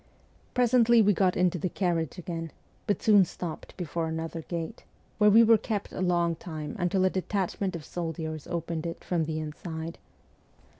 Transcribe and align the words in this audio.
Presently 0.55 0.99
we 1.03 1.13
got 1.13 1.37
into 1.37 1.59
the 1.59 1.69
carriage 1.69 2.17
again, 2.17 2.51
but 2.87 3.03
soon 3.03 3.23
stopped 3.23 3.77
before 3.77 4.07
another 4.07 4.41
gate, 4.41 4.83
where 5.19 5.29
we 5.29 5.43
were 5.43 5.59
kept 5.59 5.91
a 5.91 6.01
long 6.01 6.35
time 6.35 6.75
until 6.79 7.05
a 7.05 7.09
detachment 7.11 7.75
of 7.75 7.85
soldiers 7.85 8.47
opened 8.47 8.87
it 8.87 9.03
from 9.03 9.25
the 9.25 9.39
inside. 9.39 9.99